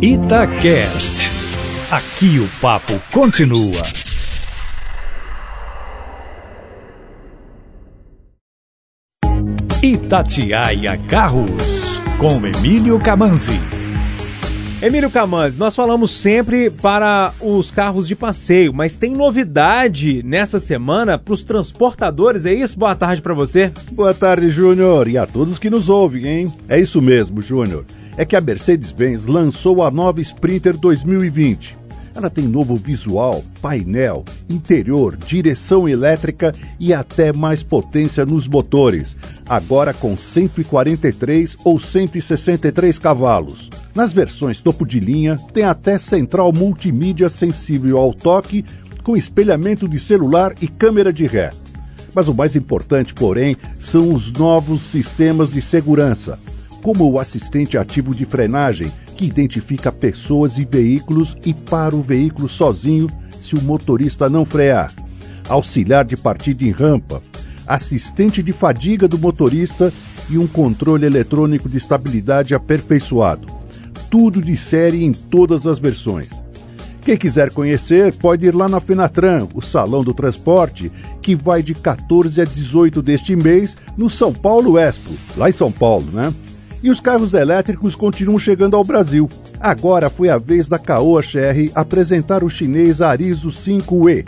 Itacast. 0.00 1.30
Aqui 1.90 2.38
o 2.38 2.48
papo 2.60 3.00
continua. 3.10 3.82
Itatiaia 9.82 10.98
Carros, 11.08 11.98
com 12.18 12.46
Emílio 12.46 12.98
Camanzi. 12.98 13.58
Emílio 14.82 15.10
Camanzi, 15.10 15.58
nós 15.58 15.74
falamos 15.74 16.10
sempre 16.10 16.70
para 16.70 17.32
os 17.40 17.70
carros 17.70 18.06
de 18.06 18.14
passeio, 18.14 18.74
mas 18.74 18.96
tem 18.96 19.10
novidade 19.10 20.22
nessa 20.22 20.60
semana 20.60 21.18
para 21.18 21.32
os 21.32 21.42
transportadores, 21.42 22.44
é 22.44 22.52
isso? 22.52 22.78
Boa 22.78 22.94
tarde 22.94 23.22
para 23.22 23.32
você. 23.32 23.72
Boa 23.92 24.12
tarde, 24.12 24.50
Júnior, 24.50 25.08
e 25.08 25.16
a 25.16 25.26
todos 25.26 25.58
que 25.58 25.70
nos 25.70 25.88
ouvem, 25.88 26.26
hein? 26.26 26.54
É 26.68 26.78
isso 26.78 27.00
mesmo, 27.00 27.40
Júnior. 27.40 27.86
É 28.18 28.24
que 28.24 28.34
a 28.34 28.40
Mercedes-Benz 28.40 29.26
lançou 29.26 29.82
a 29.82 29.90
nova 29.90 30.22
Sprinter 30.22 30.76
2020. 30.76 31.76
Ela 32.14 32.30
tem 32.30 32.48
novo 32.48 32.74
visual, 32.74 33.44
painel, 33.60 34.24
interior, 34.48 35.14
direção 35.18 35.86
elétrica 35.86 36.54
e 36.80 36.94
até 36.94 37.30
mais 37.30 37.62
potência 37.62 38.24
nos 38.24 38.48
motores, 38.48 39.16
agora 39.46 39.92
com 39.92 40.16
143 40.16 41.58
ou 41.62 41.78
163 41.78 42.98
cavalos. 42.98 43.68
Nas 43.94 44.14
versões 44.14 44.60
topo 44.60 44.86
de 44.86 44.98
linha, 44.98 45.36
tem 45.52 45.64
até 45.64 45.98
central 45.98 46.54
multimídia 46.54 47.28
sensível 47.28 47.98
ao 47.98 48.14
toque, 48.14 48.64
com 49.02 49.14
espelhamento 49.14 49.86
de 49.86 49.98
celular 49.98 50.54
e 50.62 50.66
câmera 50.66 51.12
de 51.12 51.26
ré. 51.26 51.50
Mas 52.14 52.28
o 52.28 52.34
mais 52.34 52.56
importante, 52.56 53.12
porém, 53.12 53.58
são 53.78 54.14
os 54.14 54.32
novos 54.32 54.80
sistemas 54.80 55.52
de 55.52 55.60
segurança, 55.60 56.38
como 56.86 57.10
o 57.10 57.18
assistente 57.18 57.76
ativo 57.76 58.14
de 58.14 58.24
frenagem, 58.24 58.92
que 59.16 59.26
identifica 59.26 59.90
pessoas 59.90 60.56
e 60.56 60.64
veículos 60.64 61.36
e 61.44 61.52
para 61.52 61.96
o 61.96 62.00
veículo 62.00 62.48
sozinho 62.48 63.10
se 63.40 63.56
o 63.56 63.62
motorista 63.62 64.28
não 64.28 64.44
frear, 64.44 64.92
auxiliar 65.48 66.04
de 66.04 66.16
partida 66.16 66.62
em 66.62 66.70
rampa, 66.70 67.20
assistente 67.66 68.40
de 68.40 68.52
fadiga 68.52 69.08
do 69.08 69.18
motorista 69.18 69.92
e 70.30 70.38
um 70.38 70.46
controle 70.46 71.04
eletrônico 71.04 71.68
de 71.68 71.76
estabilidade 71.76 72.54
aperfeiçoado. 72.54 73.48
Tudo 74.08 74.40
de 74.40 74.56
série 74.56 75.02
em 75.02 75.10
todas 75.10 75.66
as 75.66 75.80
versões. 75.80 76.28
Quem 77.02 77.16
quiser 77.16 77.52
conhecer, 77.52 78.14
pode 78.14 78.46
ir 78.46 78.54
lá 78.54 78.68
na 78.68 78.78
Fenatran, 78.78 79.48
o 79.54 79.60
Salão 79.60 80.04
do 80.04 80.14
Transporte, 80.14 80.92
que 81.20 81.34
vai 81.34 81.64
de 81.64 81.74
14 81.74 82.40
a 82.40 82.44
18 82.44 83.02
deste 83.02 83.34
mês 83.34 83.76
no 83.96 84.08
São 84.08 84.32
Paulo 84.32 84.78
Expo, 84.78 85.14
lá 85.36 85.48
em 85.48 85.52
São 85.52 85.72
Paulo, 85.72 86.12
né? 86.12 86.32
E 86.86 86.90
os 86.90 87.00
carros 87.00 87.34
elétricos 87.34 87.96
continuam 87.96 88.38
chegando 88.38 88.76
ao 88.76 88.84
Brasil. 88.84 89.28
Agora 89.58 90.08
foi 90.08 90.28
a 90.28 90.38
vez 90.38 90.68
da 90.68 90.78
Caoa 90.78 91.20
Sherry 91.20 91.72
apresentar 91.74 92.44
o 92.44 92.48
chinês 92.48 93.02
Arizo 93.02 93.48
5E. 93.48 94.24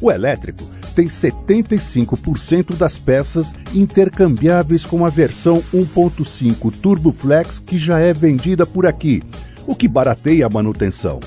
O 0.00 0.10
elétrico 0.10 0.64
tem 0.94 1.08
75% 1.08 2.74
das 2.74 2.98
peças 2.98 3.52
intercambiáveis 3.74 4.82
com 4.82 5.04
a 5.04 5.10
versão 5.10 5.62
1.5 5.74 6.72
Turbo 6.80 7.12
Flex 7.12 7.58
que 7.58 7.76
já 7.76 7.98
é 7.98 8.14
vendida 8.14 8.64
por 8.64 8.86
aqui, 8.86 9.22
o 9.66 9.76
que 9.76 9.86
barateia 9.86 10.46
a 10.46 10.48
manutenção. 10.48 11.20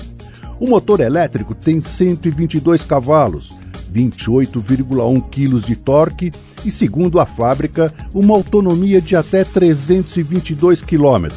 O 0.58 0.66
motor 0.66 0.98
elétrico 0.98 1.54
tem 1.54 1.80
122 1.80 2.82
cavalos, 2.82 3.60
28,1 3.92 5.22
kg 5.30 5.60
de 5.64 5.76
torque 5.76 6.32
e, 6.64 6.70
segundo 6.70 7.20
a 7.20 7.26
fábrica, 7.26 7.92
uma 8.12 8.34
autonomia 8.34 9.00
de 9.00 9.14
até 9.16 9.44
322 9.44 10.82
km. 10.82 11.28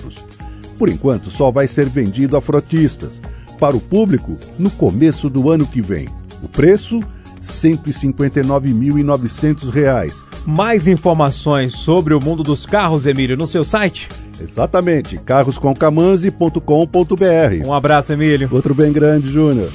Por 0.77 0.89
enquanto, 0.89 1.29
só 1.29 1.51
vai 1.51 1.67
ser 1.67 1.87
vendido 1.87 2.35
a 2.37 2.41
frotistas, 2.41 3.21
para 3.59 3.75
o 3.75 3.81
público 3.81 4.37
no 4.57 4.69
começo 4.69 5.29
do 5.29 5.49
ano 5.49 5.65
que 5.65 5.81
vem. 5.81 6.07
O 6.43 6.47
preço: 6.47 6.99
R$ 6.99 7.05
159.900. 7.41 10.23
Mais 10.45 10.87
informações 10.87 11.73
sobre 11.75 12.13
o 12.13 12.23
mundo 12.23 12.43
dos 12.43 12.65
carros, 12.65 13.05
Emílio, 13.05 13.35
no 13.35 13.47
seu 13.47 13.65
site? 13.65 14.07
Exatamente, 14.39 15.17
carroscomcamanzi.com.br. 15.17 17.67
Um 17.67 17.73
abraço, 17.73 18.13
Emílio. 18.13 18.47
Outro 18.51 18.73
bem 18.73 18.93
grande, 18.93 19.29
Júnior. 19.29 19.69